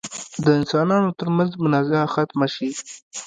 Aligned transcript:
د 0.43 0.45
انسانانو 0.59 1.09
تر 1.19 1.27
منځ 1.37 1.51
منازعه 1.63 2.07
ختمه 2.13 2.47
شي. 2.55 2.69